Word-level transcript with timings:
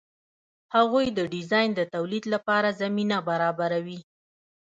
هغوی 0.75 1.05
د 1.17 1.19
ډیزاین 1.33 1.69
د 1.75 1.81
تولید 1.93 2.23
لپاره 2.33 2.77
زمینه 2.81 3.17
برابروي. 3.29 3.99